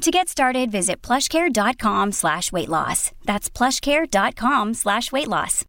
To 0.00 0.10
get 0.10 0.28
started, 0.28 0.70
visit 0.70 1.00
plushcare.com 1.00 2.12
slash 2.12 2.52
weight 2.52 2.68
loss. 2.68 3.12
That's 3.24 3.48
plushcare.com 3.48 4.74
slash 4.74 5.10
weight 5.10 5.28
loss. 5.28 5.64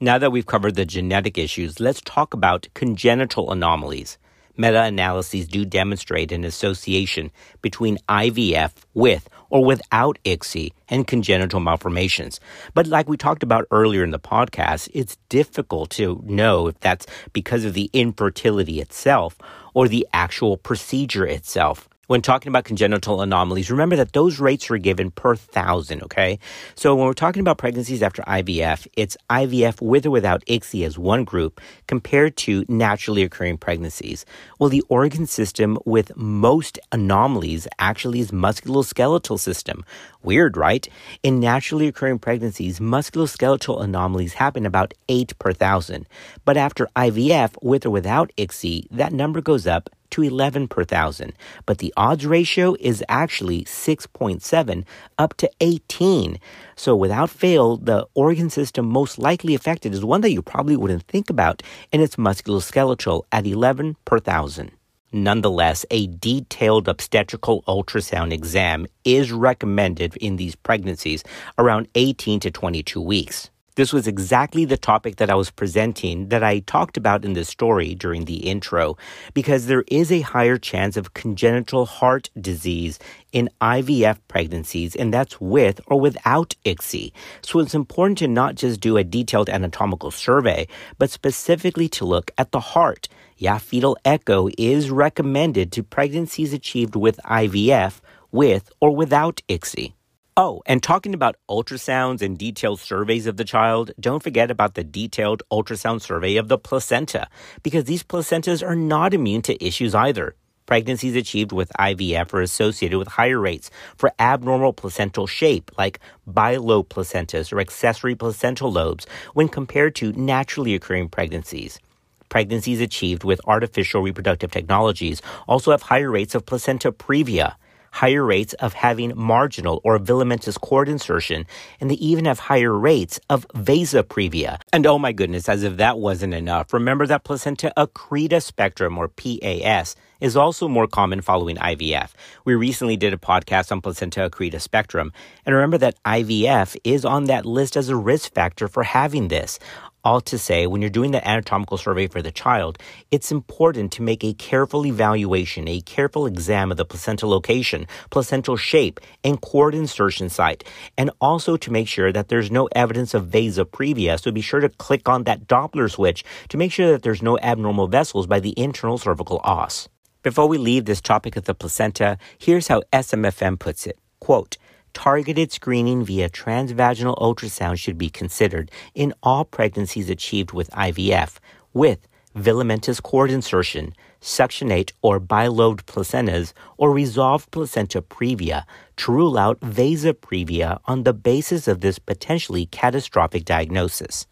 Now 0.00 0.18
that 0.18 0.30
we've 0.30 0.46
covered 0.46 0.74
the 0.74 0.84
genetic 0.84 1.38
issues, 1.38 1.80
let's 1.80 2.00
talk 2.02 2.34
about 2.34 2.68
congenital 2.74 3.50
anomalies. 3.50 4.18
Meta 4.56 4.82
analyses 4.82 5.46
do 5.46 5.64
demonstrate 5.64 6.32
an 6.32 6.44
association 6.44 7.30
between 7.62 7.96
IVF 8.08 8.72
with 8.92 9.28
or 9.48 9.64
without 9.64 10.18
ICSI 10.24 10.72
and 10.88 11.06
congenital 11.06 11.60
malformations. 11.60 12.40
But 12.74 12.88
like 12.88 13.08
we 13.08 13.16
talked 13.16 13.44
about 13.44 13.66
earlier 13.70 14.02
in 14.02 14.10
the 14.10 14.18
podcast, 14.18 14.90
it's 14.92 15.16
difficult 15.28 15.90
to 15.90 16.20
know 16.26 16.66
if 16.66 16.78
that's 16.80 17.06
because 17.32 17.64
of 17.64 17.74
the 17.74 17.88
infertility 17.92 18.80
itself 18.80 19.38
or 19.72 19.86
the 19.88 20.06
actual 20.12 20.56
procedure 20.56 21.24
itself 21.24 21.88
when 22.08 22.22
talking 22.22 22.48
about 22.48 22.64
congenital 22.64 23.20
anomalies, 23.20 23.70
remember 23.70 23.94
that 23.94 24.14
those 24.14 24.40
rates 24.40 24.70
are 24.70 24.78
given 24.78 25.10
per 25.10 25.36
thousand, 25.36 26.02
okay? 26.02 26.38
So 26.74 26.94
when 26.94 27.06
we're 27.06 27.12
talking 27.12 27.40
about 27.40 27.58
pregnancies 27.58 28.02
after 28.02 28.22
IVF, 28.22 28.86
it's 28.94 29.16
IVF 29.28 29.82
with 29.82 30.06
or 30.06 30.10
without 30.10 30.42
ICSI 30.46 30.86
as 30.86 30.98
one 30.98 31.24
group 31.24 31.60
compared 31.86 32.34
to 32.38 32.64
naturally 32.66 33.22
occurring 33.22 33.58
pregnancies. 33.58 34.24
Well, 34.58 34.70
the 34.70 34.82
organ 34.88 35.26
system 35.26 35.78
with 35.84 36.16
most 36.16 36.78
anomalies 36.92 37.68
actually 37.78 38.20
is 38.20 38.30
musculoskeletal 38.30 39.38
system. 39.38 39.84
Weird, 40.22 40.56
right? 40.56 40.88
In 41.22 41.38
naturally 41.40 41.88
occurring 41.88 42.20
pregnancies, 42.20 42.80
musculoskeletal 42.80 43.82
anomalies 43.82 44.32
happen 44.32 44.64
about 44.64 44.94
8 45.10 45.38
per 45.38 45.52
thousand. 45.52 46.06
But 46.46 46.56
after 46.56 46.88
IVF 46.96 47.62
with 47.62 47.84
or 47.84 47.90
without 47.90 48.32
ICSI, 48.38 48.86
that 48.92 49.12
number 49.12 49.42
goes 49.42 49.66
up 49.66 49.90
to 50.10 50.22
11 50.22 50.68
per 50.68 50.84
thousand, 50.84 51.32
but 51.66 51.78
the 51.78 51.92
odds 51.96 52.26
ratio 52.26 52.76
is 52.80 53.04
actually 53.08 53.64
6.7 53.64 54.84
up 55.18 55.34
to 55.38 55.50
18. 55.60 56.38
So 56.76 56.94
without 56.96 57.30
fail, 57.30 57.76
the 57.76 58.06
organ 58.14 58.50
system 58.50 58.86
most 58.86 59.18
likely 59.18 59.54
affected 59.54 59.92
is 59.94 60.04
one 60.04 60.20
that 60.22 60.32
you 60.32 60.42
probably 60.42 60.76
wouldn't 60.76 61.06
think 61.08 61.30
about, 61.30 61.62
and 61.92 62.02
it's 62.02 62.16
musculoskeletal 62.16 63.24
at 63.32 63.46
11 63.46 63.96
per 64.04 64.18
thousand. 64.18 64.72
Nonetheless, 65.10 65.86
a 65.90 66.06
detailed 66.06 66.86
obstetrical 66.86 67.62
ultrasound 67.62 68.30
exam 68.32 68.86
is 69.04 69.32
recommended 69.32 70.14
in 70.16 70.36
these 70.36 70.54
pregnancies 70.54 71.24
around 71.56 71.88
18 71.94 72.40
to 72.40 72.50
22 72.50 73.00
weeks. 73.00 73.50
This 73.78 73.92
was 73.92 74.08
exactly 74.08 74.64
the 74.64 74.76
topic 74.76 75.18
that 75.18 75.30
I 75.30 75.36
was 75.36 75.52
presenting 75.52 76.30
that 76.30 76.42
I 76.42 76.58
talked 76.58 76.96
about 76.96 77.24
in 77.24 77.34
this 77.34 77.48
story 77.48 77.94
during 77.94 78.24
the 78.24 78.38
intro, 78.38 78.96
because 79.34 79.66
there 79.66 79.84
is 79.86 80.10
a 80.10 80.22
higher 80.22 80.58
chance 80.58 80.96
of 80.96 81.14
congenital 81.14 81.86
heart 81.86 82.28
disease 82.40 82.98
in 83.30 83.48
IVF 83.60 84.18
pregnancies, 84.26 84.96
and 84.96 85.14
that's 85.14 85.40
with 85.40 85.80
or 85.86 86.00
without 86.00 86.56
ICSI. 86.66 87.12
So 87.40 87.60
it's 87.60 87.72
important 87.72 88.18
to 88.18 88.26
not 88.26 88.56
just 88.56 88.80
do 88.80 88.96
a 88.96 89.04
detailed 89.04 89.48
anatomical 89.48 90.10
survey, 90.10 90.66
but 90.98 91.10
specifically 91.10 91.88
to 91.90 92.04
look 92.04 92.32
at 92.36 92.50
the 92.50 92.74
heart. 92.74 93.08
Yeah, 93.36 93.58
fetal 93.58 93.96
echo 94.04 94.48
is 94.58 94.90
recommended 94.90 95.70
to 95.70 95.84
pregnancies 95.84 96.52
achieved 96.52 96.96
with 96.96 97.20
IVF 97.24 98.00
with 98.32 98.72
or 98.80 98.90
without 98.90 99.40
ICSI. 99.48 99.92
Oh, 100.40 100.62
and 100.66 100.80
talking 100.80 101.14
about 101.14 101.34
ultrasounds 101.50 102.22
and 102.22 102.38
detailed 102.38 102.78
surveys 102.78 103.26
of 103.26 103.38
the 103.38 103.44
child, 103.44 103.90
don't 103.98 104.22
forget 104.22 104.52
about 104.52 104.74
the 104.76 104.84
detailed 104.84 105.42
ultrasound 105.50 106.00
survey 106.00 106.36
of 106.36 106.46
the 106.46 106.56
placenta, 106.56 107.26
because 107.64 107.86
these 107.86 108.04
placentas 108.04 108.64
are 108.64 108.76
not 108.76 109.12
immune 109.12 109.42
to 109.42 109.60
issues 109.60 109.96
either. 109.96 110.36
Pregnancies 110.64 111.16
achieved 111.16 111.50
with 111.50 111.72
IVF 111.80 112.32
are 112.32 112.40
associated 112.40 112.98
with 112.98 113.08
higher 113.08 113.40
rates 113.40 113.68
for 113.96 114.12
abnormal 114.20 114.72
placental 114.72 115.26
shape, 115.26 115.72
like 115.76 115.98
bilobe 116.30 116.86
placentas 116.86 117.52
or 117.52 117.58
accessory 117.58 118.14
placental 118.14 118.70
lobes, 118.70 119.08
when 119.34 119.48
compared 119.48 119.96
to 119.96 120.12
naturally 120.12 120.76
occurring 120.76 121.08
pregnancies. 121.08 121.80
Pregnancies 122.28 122.80
achieved 122.80 123.24
with 123.24 123.40
artificial 123.44 124.02
reproductive 124.02 124.52
technologies 124.52 125.20
also 125.48 125.72
have 125.72 125.82
higher 125.82 126.12
rates 126.12 126.36
of 126.36 126.46
placenta 126.46 126.92
previa 126.92 127.56
higher 127.98 128.24
rates 128.24 128.54
of 128.54 128.74
having 128.74 129.12
marginal 129.16 129.80
or 129.82 129.98
filamentous 129.98 130.56
cord 130.56 130.88
insertion, 130.88 131.44
and 131.80 131.90
they 131.90 131.96
even 131.96 132.26
have 132.26 132.38
higher 132.38 132.72
rates 132.72 133.18
of 133.28 133.44
vasa 133.54 134.04
previa. 134.04 134.60
And 134.72 134.86
oh 134.86 135.00
my 135.00 135.10
goodness, 135.10 135.48
as 135.48 135.64
if 135.64 135.78
that 135.78 135.98
wasn't 135.98 136.32
enough, 136.32 136.72
remember 136.72 137.08
that 137.08 137.24
placenta 137.24 137.72
accreta 137.76 138.40
spectrum, 138.40 138.96
or 138.98 139.08
PAS, 139.08 139.96
is 140.20 140.36
also 140.36 140.68
more 140.68 140.86
common 140.86 141.20
following 141.22 141.56
IVF. 141.56 142.10
We 142.44 142.54
recently 142.54 142.96
did 142.96 143.12
a 143.12 143.16
podcast 143.16 143.72
on 143.72 143.80
placenta 143.80 144.30
accreta 144.30 144.60
spectrum, 144.60 145.12
and 145.44 145.54
remember 145.54 145.78
that 145.78 146.00
IVF 146.04 146.76
is 146.84 147.04
on 147.04 147.24
that 147.24 147.46
list 147.46 147.76
as 147.76 147.88
a 147.88 147.96
risk 147.96 148.32
factor 148.32 148.68
for 148.68 148.84
having 148.84 149.26
this. 149.26 149.58
All 150.04 150.20
to 150.22 150.38
say, 150.38 150.66
when 150.66 150.80
you're 150.80 150.90
doing 150.90 151.10
the 151.10 151.26
anatomical 151.26 151.76
survey 151.76 152.06
for 152.06 152.22
the 152.22 152.30
child, 152.30 152.78
it's 153.10 153.32
important 153.32 153.90
to 153.92 154.02
make 154.02 154.22
a 154.22 154.32
careful 154.32 154.86
evaluation, 154.86 155.66
a 155.66 155.80
careful 155.80 156.24
exam 156.24 156.70
of 156.70 156.76
the 156.76 156.84
placental 156.84 157.28
location, 157.28 157.86
placental 158.10 158.56
shape, 158.56 159.00
and 159.24 159.40
cord 159.40 159.74
insertion 159.74 160.28
site, 160.28 160.62
and 160.96 161.10
also 161.20 161.56
to 161.56 161.72
make 161.72 161.88
sure 161.88 162.12
that 162.12 162.28
there's 162.28 162.50
no 162.50 162.68
evidence 162.76 163.12
of 163.12 163.26
vasa 163.26 163.64
previa. 163.64 164.20
So 164.20 164.30
be 164.30 164.40
sure 164.40 164.60
to 164.60 164.68
click 164.68 165.08
on 165.08 165.24
that 165.24 165.48
Doppler 165.48 165.90
switch 165.90 166.24
to 166.50 166.56
make 166.56 166.70
sure 166.70 166.92
that 166.92 167.02
there's 167.02 167.22
no 167.22 167.36
abnormal 167.40 167.88
vessels 167.88 168.28
by 168.28 168.38
the 168.38 168.54
internal 168.56 168.98
cervical 168.98 169.40
os. 169.42 169.88
Before 170.22 170.46
we 170.46 170.58
leave 170.58 170.84
this 170.84 171.00
topic 171.00 171.36
of 171.36 171.44
the 171.44 171.54
placenta, 171.54 172.18
here's 172.38 172.68
how 172.68 172.82
SMFM 172.92 173.58
puts 173.58 173.86
it. 173.86 173.98
Quote, 174.20 174.58
targeted 174.92 175.52
screening 175.52 176.04
via 176.04 176.28
transvaginal 176.28 177.16
ultrasound 177.18 177.78
should 177.78 177.98
be 177.98 178.10
considered 178.10 178.70
in 178.94 179.14
all 179.22 179.44
pregnancies 179.44 180.10
achieved 180.10 180.52
with 180.52 180.70
IVF 180.70 181.38
with 181.72 182.06
filamentous 182.34 183.00
cord 183.00 183.30
insertion, 183.30 183.94
succenturiate 184.20 184.92
or 185.02 185.20
bilobed 185.20 185.82
placentas, 185.84 186.52
or 186.76 186.92
resolved 186.92 187.50
placenta 187.50 188.02
previa 188.02 188.64
to 188.96 189.12
rule 189.12 189.38
out 189.38 189.58
vasa 189.60 190.14
previa 190.14 190.78
on 190.86 191.04
the 191.04 191.12
basis 191.12 191.68
of 191.68 191.80
this 191.80 191.98
potentially 191.98 192.66
catastrophic 192.66 193.44
diagnosis. 193.44 194.26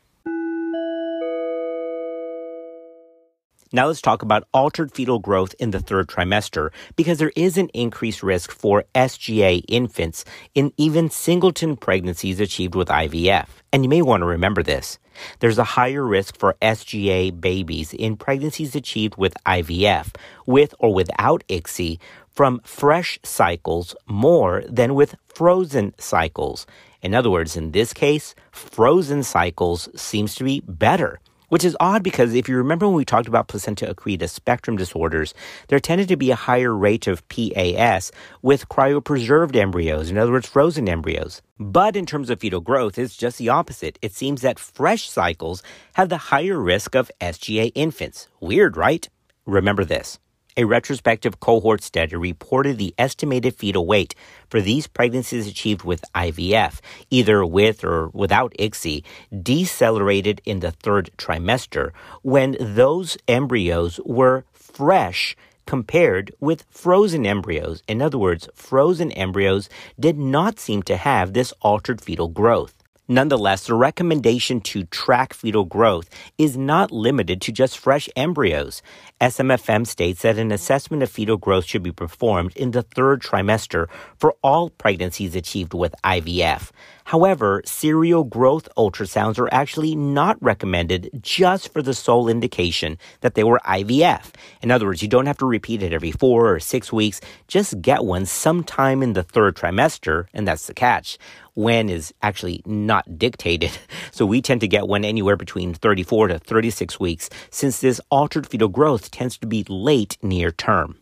Now 3.73 3.89
let's 3.89 4.01
talk 4.01 4.23
about 4.23 4.47
altered 4.55 4.93
fetal 4.93 5.19
growth 5.19 5.53
in 5.59 5.73
the 5.73 5.81
third 5.81 6.07
trimester 6.07 6.71
because 6.95 7.19
there 7.19 7.33
is 7.35 7.59
an 7.59 7.69
increased 7.71 8.23
risk 8.23 8.53
for 8.53 8.85
SGA 8.95 9.65
infants 9.67 10.25
in 10.55 10.73
even 10.77 11.11
singleton 11.11 11.77
pregnancies 11.77 12.39
achieved 12.39 12.77
with 12.77 12.87
IVF. 12.89 13.49
And 13.73 13.83
you 13.83 13.89
may 13.89 14.03
want 14.03 14.21
to 14.21 14.27
remember 14.27 14.63
this. 14.63 15.01
There's 15.41 15.59
a 15.59 15.65
higher 15.65 16.07
risk 16.07 16.37
for 16.39 16.55
SGA 16.63 17.41
babies 17.41 17.93
in 17.93 18.17
pregnancies 18.17 18.77
achieved 18.77 19.17
with 19.17 19.35
IVF, 19.45 20.15
with 20.47 20.73
or 20.79 20.95
without 20.95 21.43
ICSI, 21.49 21.99
from 22.31 22.61
fresh 22.63 23.19
cycles 23.25 23.97
more 24.07 24.63
than 24.69 24.95
with 24.95 25.17
frozen 25.27 25.95
cycles. 25.99 26.67
In 27.03 27.15
other 27.15 27.31
words, 27.31 27.57
in 27.57 27.73
this 27.73 27.93
case, 27.93 28.35
frozen 28.53 29.23
cycles 29.23 29.89
seems 30.01 30.35
to 30.37 30.45
be 30.45 30.63
better. 30.67 31.19
Which 31.49 31.65
is 31.65 31.76
odd 31.79 32.03
because 32.03 32.35
if 32.35 32.49
you 32.49 32.57
remember 32.57 32.87
when 32.87 32.97
we 32.97 33.05
talked 33.05 33.29
about 33.29 33.49
placenta 33.49 33.87
accreta 33.95 34.29
spectrum 34.29 34.76
disorders, 34.76 35.33
there 35.69 35.79
tended 35.79 36.09
to 36.09 36.17
be 36.17 36.31
a 36.31 36.37
higher 36.37 36.75
rate 36.75 37.07
of 37.07 37.26
PAS 37.29 38.11
with 38.43 38.69
cryopreserved 38.69 39.54
embryos, 39.54 40.11
in 40.11 40.19
other 40.19 40.32
words, 40.32 40.49
frozen 40.49 40.89
embryos. 40.89 41.43
But 41.59 41.97
in 41.97 42.04
terms 42.04 42.30
of 42.30 42.41
fetal 42.41 42.61
growth, 42.61 42.99
it's 42.99 43.17
just 43.17 43.39
the 43.39 43.49
opposite. 43.49 43.99
It 44.02 44.13
seems 44.13 44.43
that 44.43 44.59
fresh 44.59 45.09
cycles 45.09 45.63
have 45.95 46.09
the 46.09 46.17
higher 46.17 46.59
risk 46.59 46.95
of 46.95 47.11
SGA 47.21 47.71
infants. 47.75 48.28
Weird, 48.41 48.76
right? 48.76 49.09
Remember 49.47 49.85
this. 49.85 50.19
A 50.58 50.64
retrospective 50.64 51.38
cohort 51.38 51.82
study 51.82 52.16
reported 52.16 52.78
the 52.78 52.95
estimated 52.97 53.54
fetal 53.56 53.86
weight 53.86 54.14
for 54.49 54.62
these 54.62 54.86
pregnancies 54.86 55.47
achieved 55.47 55.82
with 55.82 56.02
IVF, 56.14 56.80
either 57.10 57.45
with 57.45 57.84
or 57.84 58.08
without 58.14 58.54
ICSI, 58.58 59.04
decelerated 59.42 60.40
in 60.47 60.60
the 60.60 60.71
third 60.71 61.10
trimester 61.19 61.90
when 62.23 62.56
those 62.58 63.19
embryos 63.28 64.00
were 64.06 64.47
fresh 64.54 65.36
compared 65.66 66.34
with 66.40 66.64
frozen 66.71 67.26
embryos. 67.26 67.82
In 67.86 68.00
other 68.00 68.16
words, 68.16 68.49
frozen 68.54 69.12
embryos 69.12 69.69
did 70.00 70.16
not 70.16 70.58
seem 70.58 70.82
to 70.84 70.97
have 70.97 71.34
this 71.34 71.52
altered 71.60 72.00
fetal 72.00 72.28
growth. 72.28 72.73
Nonetheless, 73.08 73.69
the 73.69 73.75
recommendation 73.75 74.60
to 74.60 74.82
track 74.84 75.32
fetal 75.32 75.64
growth 75.64 76.10
is 76.38 76.56
not 76.56 76.90
limited 76.90 77.40
to 77.42 77.52
just 77.52 77.78
fresh 77.78 78.08
embryos. 78.16 78.82
SMFM 79.21 79.86
states 79.86 80.23
that 80.23 80.38
an 80.38 80.50
assessment 80.50 81.04
of 81.04 81.10
fetal 81.10 81.36
growth 81.36 81.64
should 81.66 81.84
be 81.84 81.92
performed 81.92 82.56
in 82.56 82.73
the 82.73 82.82
third 82.82 83.23
trimester 83.23 83.86
for 84.19 84.34
all 84.42 84.71
pregnancies 84.71 85.36
achieved 85.36 85.73
with 85.73 85.95
IVF. 86.02 86.73
However, 87.04 87.62
serial 87.64 88.25
growth 88.25 88.69
ultrasounds 88.76 89.38
are 89.38 89.54
actually 89.54 89.95
not 89.95 90.36
recommended 90.42 91.08
just 91.23 91.73
for 91.73 91.82
the 91.82 91.95
sole 91.95 92.28
indication 92.28 92.99
that 93.21 93.36
they 93.36 93.45
were 93.45 93.60
IVF. 93.64 94.32
In 94.60 94.73
other 94.73 94.86
words, 94.86 95.00
you 95.02 95.08
don't 95.08 95.26
have 95.26 95.38
to 95.38 95.47
repeat 95.47 95.84
it 95.84 95.92
every 95.92 96.10
four 96.10 96.52
or 96.52 96.58
six 96.58 96.92
weeks. 96.92 97.21
Just 97.47 97.80
get 97.80 98.04
one 98.04 98.26
sometime 98.26 99.04
in 99.04 99.12
the 99.12 99.23
third 99.23 99.54
trimester, 99.54 100.26
and 100.34 100.49
that's 100.49 100.66
the 100.66 100.75
catch 100.75 101.16
when 101.56 101.88
is 101.88 102.14
actually 102.23 102.62
not 102.64 103.19
dictated. 103.19 103.76
So 104.12 104.25
we 104.25 104.40
tend 104.40 104.62
to 104.62 104.69
get 104.69 104.88
when 104.88 105.04
anywhere 105.04 105.36
between 105.36 105.75
34 105.75 106.28
to 106.28 106.38
36 106.38 106.99
weeks 106.99 107.28
since 107.50 107.80
this 107.80 108.00
altered 108.10 108.47
fetal 108.47 108.69
growth 108.69 109.10
tends 109.10 109.36
to 109.38 109.47
be 109.47 109.62
late 109.69 110.16
near 110.23 110.50
term. 110.50 110.97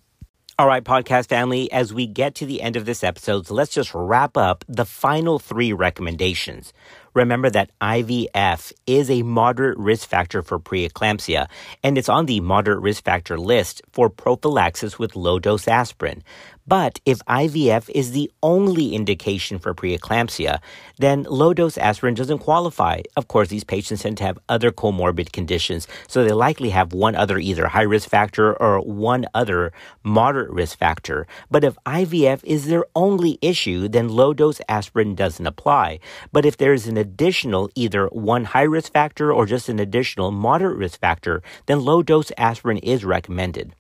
All 0.57 0.69
right, 0.69 0.85
podcast 0.85 1.27
family, 1.27 1.71
as 1.73 1.93
we 1.93 2.07
get 2.07 2.37
to 2.37 2.47
the 2.47 2.63
end 2.63 2.77
of 2.77 2.85
this 2.85 3.03
episode, 3.03 3.49
so 3.49 3.55
let's 3.55 3.75
just 3.75 3.93
wrap 3.93 4.37
up 4.37 4.65
the 4.69 4.85
final 4.85 5.41
three 5.41 5.73
recommendations. 5.73 6.73
Remember 7.13 7.51
that 7.51 7.71
IVF 7.81 8.73
is 8.87 9.11
a 9.11 9.23
moderate 9.23 9.77
risk 9.79 10.09
factor 10.09 10.43
for 10.43 10.61
preeclampsia, 10.61 11.49
and 11.83 11.99
it's 11.99 12.09
on 12.09 12.27
the 12.27 12.39
moderate 12.39 12.83
risk 12.83 13.03
factor 13.03 13.37
list 13.37 13.83
for 13.91 14.09
prophylaxis 14.09 14.97
with 14.97 15.17
low 15.17 15.41
dose 15.41 15.67
aspirin. 15.67 16.23
But 16.67 16.99
if 17.05 17.19
IVF 17.27 17.91
is 17.95 18.13
the 18.13 18.31
only 18.43 18.95
indication 18.95 19.59
for 19.59 19.75
preeclampsia, 19.75 20.61
then 20.99 21.25
low 21.29 21.53
dose 21.53 21.77
aspirin 21.77 22.15
doesn't 22.15 22.39
qualify. 22.39 23.03
Of 23.19 23.29
course, 23.29 23.49
these 23.49 23.65
patients 23.65 24.03
tend 24.03 24.17
to 24.19 24.25
have 24.25 24.39
other 24.49 24.71
comorbid 24.71 25.31
conditions, 25.33 25.87
so 26.09 26.25
they 26.25 26.33
likely 26.33 26.71
have 26.71 26.95
one 26.95 27.15
other 27.17 27.39
either 27.39 27.67
high 27.69 27.83
risk 27.83 28.09
factor 28.09 28.55
or 28.55 28.81
one 28.81 29.27
other 29.35 29.73
moderate 30.03 30.51
risk 30.51 30.79
factor. 30.79 31.27
But 31.51 31.65
if 31.65 31.77
IVF 31.85 32.43
is 32.45 32.67
their 32.67 32.87
only 32.97 33.39
issue, 33.43 33.87
then 33.87 34.09
low 34.09 34.33
dose 34.33 34.63
aspirin 34.67 35.15
doesn't 35.15 35.47
apply. 35.47 36.01
But 36.33 36.47
if 36.47 36.57
there 36.57 36.73
is 36.73 36.87
an 36.87 36.97
additional 36.97 37.69
either 37.75 38.07
one 38.07 38.45
high 38.45 38.63
risk 38.63 38.91
factor 38.91 39.31
or 39.31 39.45
just 39.45 39.69
an 39.69 39.81
additional 39.81 40.31
moderate 40.31 40.79
risk 40.79 40.99
factor, 40.99 41.43
then 41.67 41.85
low 41.85 42.03
dose 42.03 42.33
aspirin 42.39 42.79
is 42.79 43.05
recommended. 43.05 43.75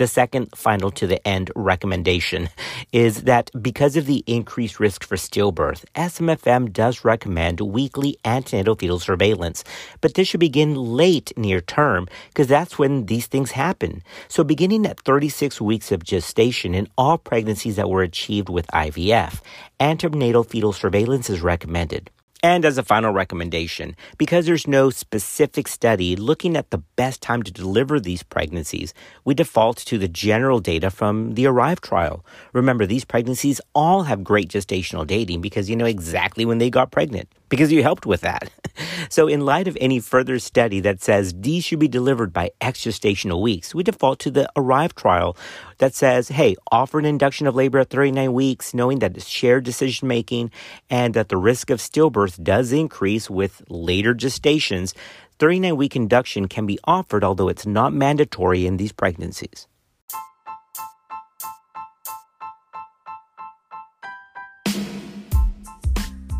The 0.00 0.06
second 0.06 0.56
final 0.56 0.90
to 0.92 1.06
the 1.06 1.20
end 1.28 1.50
recommendation 1.54 2.48
is 2.90 3.24
that 3.24 3.50
because 3.60 3.98
of 3.98 4.06
the 4.06 4.24
increased 4.26 4.80
risk 4.80 5.04
for 5.04 5.16
stillbirth, 5.16 5.84
SMFM 5.94 6.72
does 6.72 7.04
recommend 7.04 7.60
weekly 7.60 8.16
antenatal 8.24 8.76
fetal 8.76 8.98
surveillance, 8.98 9.62
but 10.00 10.14
this 10.14 10.26
should 10.26 10.40
begin 10.40 10.74
late 10.74 11.36
near 11.36 11.60
term 11.60 12.08
because 12.28 12.46
that's 12.46 12.78
when 12.78 13.04
these 13.12 13.26
things 13.26 13.50
happen. 13.50 14.02
So 14.28 14.42
beginning 14.42 14.86
at 14.86 15.00
36 15.00 15.60
weeks 15.60 15.92
of 15.92 16.02
gestation 16.02 16.74
in 16.74 16.88
all 16.96 17.18
pregnancies 17.18 17.76
that 17.76 17.90
were 17.90 18.00
achieved 18.00 18.48
with 18.48 18.66
IVF, 18.68 19.42
antenatal 19.80 20.44
fetal 20.44 20.72
surveillance 20.72 21.28
is 21.28 21.42
recommended. 21.42 22.10
And 22.42 22.64
as 22.64 22.78
a 22.78 22.82
final 22.82 23.12
recommendation, 23.12 23.94
because 24.16 24.46
there's 24.46 24.66
no 24.66 24.88
specific 24.88 25.68
study 25.68 26.16
looking 26.16 26.56
at 26.56 26.70
the 26.70 26.78
best 26.96 27.20
time 27.20 27.42
to 27.42 27.52
deliver 27.52 28.00
these 28.00 28.22
pregnancies, 28.22 28.94
we 29.26 29.34
default 29.34 29.76
to 29.78 29.98
the 29.98 30.08
general 30.08 30.58
data 30.58 30.90
from 30.90 31.34
the 31.34 31.46
ARRIVE 31.46 31.82
trial. 31.82 32.24
Remember, 32.54 32.86
these 32.86 33.04
pregnancies 33.04 33.60
all 33.74 34.04
have 34.04 34.24
great 34.24 34.48
gestational 34.48 35.06
dating 35.06 35.42
because 35.42 35.68
you 35.68 35.76
know 35.76 35.84
exactly 35.84 36.46
when 36.46 36.56
they 36.56 36.70
got 36.70 36.90
pregnant 36.90 37.28
because 37.50 37.70
you 37.70 37.82
helped 37.82 38.06
with 38.06 38.22
that. 38.22 38.50
so, 39.10 39.28
in 39.28 39.40
light 39.44 39.68
of 39.68 39.76
any 39.78 40.00
further 40.00 40.38
study 40.38 40.80
that 40.80 41.02
says 41.02 41.34
D 41.34 41.60
should 41.60 41.78
be 41.78 41.88
delivered 41.88 42.32
by 42.32 42.52
X 42.62 42.80
gestational 42.80 43.42
weeks, 43.42 43.74
we 43.74 43.82
default 43.82 44.18
to 44.20 44.30
the 44.30 44.50
ARRIVE 44.56 44.94
trial 44.94 45.36
that 45.76 45.94
says, 45.94 46.28
hey, 46.28 46.56
offer 46.72 46.98
an 46.98 47.04
induction 47.04 47.46
of 47.46 47.54
labor 47.54 47.78
at 47.80 47.90
39 47.90 48.32
weeks, 48.32 48.72
knowing 48.72 49.00
that 49.00 49.16
it's 49.16 49.28
shared 49.28 49.64
decision 49.64 50.08
making 50.08 50.50
and 50.88 51.12
that 51.12 51.28
the 51.28 51.36
risk 51.36 51.68
of 51.68 51.80
stillbirth 51.80 52.42
does 52.42 52.72
increase 52.72 53.28
with 53.28 53.62
later 53.68 54.14
gestations. 54.14 54.94
39 55.38 55.76
week 55.76 55.96
induction 55.96 56.48
can 56.48 56.66
be 56.66 56.78
offered, 56.84 57.24
although 57.24 57.48
it's 57.48 57.66
not 57.66 57.92
mandatory 57.92 58.66
in 58.66 58.76
these 58.76 58.92
pregnancies. 58.92 59.66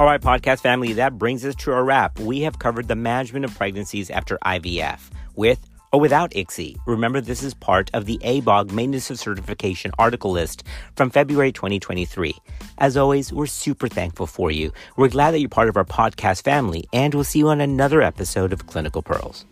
All 0.01 0.07
right, 0.07 0.19
podcast 0.19 0.61
family, 0.61 0.95
that 0.95 1.19
brings 1.19 1.45
us 1.45 1.55
to 1.57 1.73
a 1.73 1.83
wrap. 1.83 2.19
We 2.19 2.41
have 2.41 2.59
covered 2.59 2.89
the 2.89 2.97
management 2.97 3.45
of 3.45 3.55
pregnancies 3.55 4.09
after 4.09 4.39
IVF 4.47 4.99
with 5.37 5.61
or 5.93 6.01
without 6.01 6.31
ICSI. 6.31 6.79
Remember, 6.87 7.21
this 7.21 7.43
is 7.43 7.53
part 7.53 7.91
of 7.93 8.07
the 8.07 8.17
ABOG 8.25 8.73
Maintenance 8.73 9.11
of 9.11 9.19
Certification 9.19 9.93
article 9.99 10.31
list 10.31 10.65
from 10.97 11.11
February 11.11 11.53
2023. 11.53 12.35
As 12.79 12.97
always, 12.97 13.31
we're 13.31 13.45
super 13.45 13.89
thankful 13.89 14.27
for 14.27 14.51
you. 14.51 14.73
We're 14.97 15.11
glad 15.11 15.33
that 15.33 15.41
you're 15.41 15.51
part 15.51 15.69
of 15.69 15.77
our 15.77 15.85
podcast 15.85 16.45
family, 16.45 16.89
and 16.95 17.15
we'll 17.15 17.25
see 17.25 17.41
you 17.41 17.49
on 17.49 17.61
another 17.61 18.01
episode 18.01 18.55
of 18.55 18.67
Clinical 18.67 19.03
Pearls. 19.03 19.45